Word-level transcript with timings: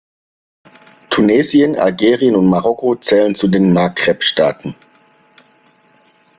Tunesien, 1.11 1.75
Algerien 1.77 2.35
und 2.35 2.47
Marokko 2.49 2.95
zählen 2.95 3.35
zu 3.35 3.47
den 3.47 3.71
Maghreb-Staaten. 3.71 4.73